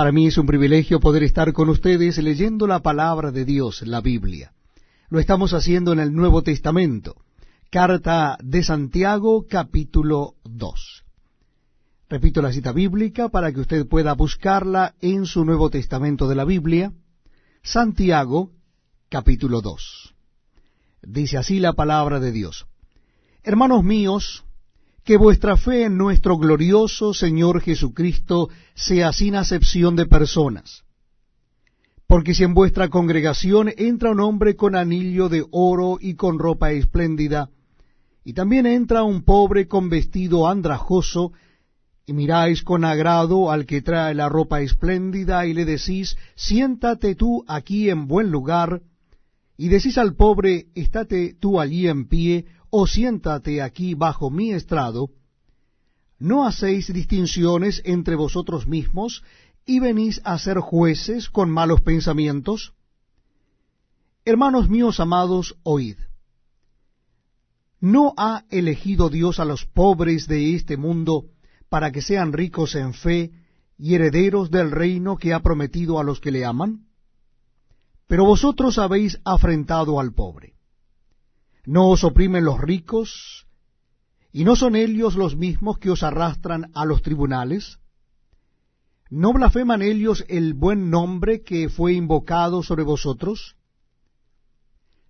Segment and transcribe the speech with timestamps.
[0.00, 4.00] Para mí es un privilegio poder estar con ustedes leyendo la palabra de Dios, la
[4.00, 4.54] Biblia.
[5.10, 7.16] Lo estamos haciendo en el Nuevo Testamento.
[7.70, 11.04] Carta de Santiago, capítulo 2.
[12.08, 16.46] Repito la cita bíblica para que usted pueda buscarla en su Nuevo Testamento de la
[16.46, 16.94] Biblia.
[17.62, 18.52] Santiago,
[19.10, 20.14] capítulo 2.
[21.02, 22.66] Dice así la palabra de Dios.
[23.42, 24.46] Hermanos míos,
[25.04, 30.84] que vuestra fe en nuestro glorioso Señor Jesucristo sea sin acepción de personas.
[32.06, 36.72] Porque si en vuestra congregación entra un hombre con anillo de oro y con ropa
[36.72, 37.50] espléndida,
[38.24, 41.32] y también entra un pobre con vestido andrajoso,
[42.06, 47.44] y miráis con agrado al que trae la ropa espléndida, y le decís, siéntate tú
[47.46, 48.82] aquí en buen lugar,
[49.56, 55.10] y decís al pobre, estate tú allí en pie, o siéntate aquí bajo mi estrado,
[56.18, 59.22] ¿no hacéis distinciones entre vosotros mismos
[59.66, 62.72] y venís a ser jueces con malos pensamientos?
[64.24, 65.96] Hermanos míos amados, oíd.
[67.80, 71.24] ¿No ha elegido Dios a los pobres de este mundo
[71.68, 73.32] para que sean ricos en fe
[73.78, 76.86] y herederos del reino que ha prometido a los que le aman?
[78.06, 80.59] Pero vosotros habéis afrentado al pobre.
[81.64, 83.46] ¿No os oprimen los ricos?
[84.32, 87.78] ¿Y no son ellos los mismos que os arrastran a los tribunales?
[89.10, 93.56] ¿No blasfeman ellos el buen nombre que fue invocado sobre vosotros?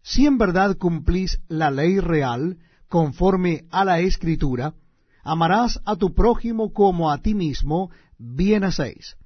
[0.02, 4.74] Si en verdad cumplís la ley real, conforme a la Escritura,
[5.22, 9.16] amarás a tu prójimo como a ti mismo, bien hacéis.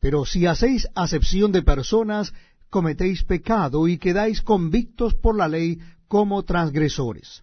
[0.00, 2.32] Pero si hacéis acepción de personas,
[2.70, 7.42] cometéis pecado y quedáis convictos por la ley como transgresores.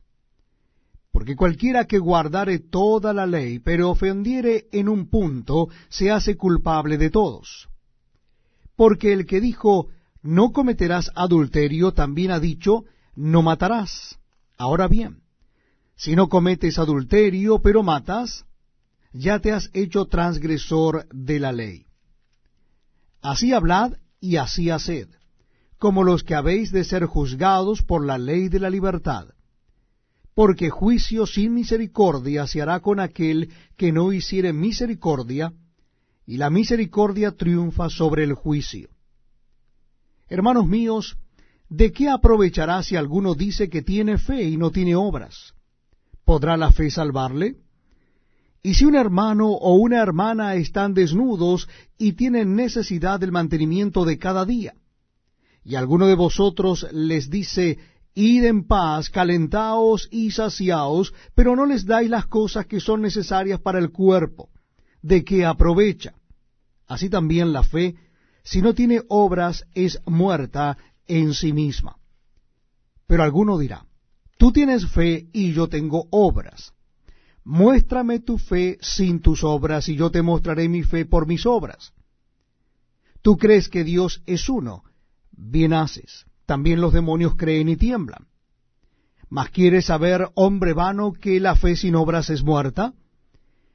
[1.12, 6.98] Porque cualquiera que guardare toda la ley, pero ofendiere en un punto, se hace culpable
[6.98, 7.70] de todos.
[8.76, 9.90] Porque el que dijo,
[10.22, 14.20] no cometerás adulterio, también ha dicho, no matarás.
[14.58, 15.22] Ahora bien,
[15.96, 18.46] si no cometes adulterio, pero matas,
[19.12, 21.86] ya te has hecho transgresor de la ley.
[23.22, 25.10] Así hablad y así haced
[25.82, 29.30] como los que habéis de ser juzgados por la ley de la libertad.
[30.36, 35.54] Porque juicio sin misericordia se hará con aquel que no hiciere misericordia,
[36.28, 38.90] y la misericordia triunfa sobre el juicio.
[40.30, 41.18] Hermanos míos,
[41.68, 45.56] ¿de qué aprovechará si alguno dice que tiene fe y no tiene obras?
[46.24, 47.56] ¿Podrá la fe salvarle?
[48.62, 51.68] Y si un hermano o una hermana están desnudos
[51.98, 54.76] y tienen necesidad del mantenimiento de cada día,
[55.64, 57.78] y alguno de vosotros les dice,
[58.14, 63.60] id en paz, calentaos y saciaos, pero no les dais las cosas que son necesarias
[63.60, 64.50] para el cuerpo,
[65.02, 66.14] ¿de qué aprovecha?
[66.88, 67.96] Así también la fe,
[68.44, 70.78] si no tiene obras, es muerta
[71.08, 71.96] en sí misma.
[73.08, 73.86] Pero alguno dirá,
[74.38, 76.74] tú tienes fe y yo tengo obras.
[77.44, 81.94] Muéstrame tu fe sin tus obras y yo te mostraré mi fe por mis obras.
[83.22, 84.84] Tú crees que Dios es uno,
[85.42, 86.26] bien haces.
[86.46, 88.28] También los demonios creen y tiemblan.
[89.30, 92.94] Mas quieres saber, hombre vano, que la fe sin obras es muerta?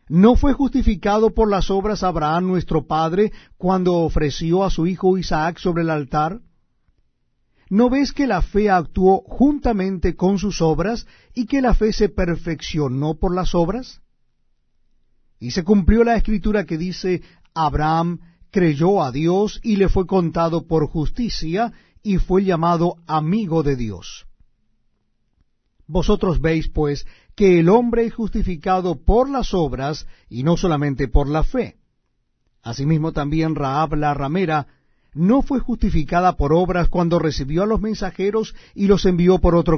[0.08, 5.58] ¿No fue justificado por las obras Abraham nuestro padre cuando ofreció a su hijo Isaac
[5.58, 6.40] sobre el altar?
[7.68, 12.08] ¿No ves que la fe actuó juntamente con sus obras y que la fe se
[12.08, 14.02] perfeccionó por las obras?
[15.40, 17.22] Y se cumplió la escritura que dice,
[17.54, 18.20] Abraham
[18.50, 24.26] creyó a Dios y le fue contado por justicia y fue llamado amigo de Dios.
[25.86, 31.28] Vosotros veis, pues, que el hombre es justificado por las obras y no solamente por
[31.28, 31.76] la fe.
[32.62, 34.66] Asimismo también Raab la ramera
[35.16, 39.74] no fue justificada por obras cuando recibió a los mensajeros y los envió por otro